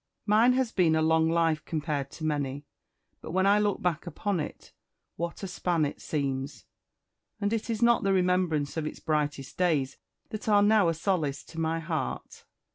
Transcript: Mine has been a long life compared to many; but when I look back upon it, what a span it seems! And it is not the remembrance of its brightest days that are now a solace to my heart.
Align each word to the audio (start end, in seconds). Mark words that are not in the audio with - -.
Mine 0.25 0.53
has 0.53 0.71
been 0.71 0.95
a 0.95 1.01
long 1.03 1.29
life 1.29 1.63
compared 1.63 2.09
to 2.09 2.23
many; 2.25 2.65
but 3.21 3.29
when 3.33 3.45
I 3.45 3.59
look 3.59 3.83
back 3.83 4.07
upon 4.07 4.39
it, 4.39 4.73
what 5.15 5.43
a 5.43 5.47
span 5.47 5.85
it 5.85 6.01
seems! 6.01 6.65
And 7.39 7.53
it 7.53 7.69
is 7.69 7.83
not 7.83 8.01
the 8.01 8.11
remembrance 8.11 8.77
of 8.77 8.87
its 8.87 8.99
brightest 8.99 9.59
days 9.59 9.97
that 10.29 10.49
are 10.49 10.63
now 10.63 10.87
a 10.89 10.95
solace 10.95 11.43
to 11.43 11.59
my 11.59 11.79
heart. 11.79 12.45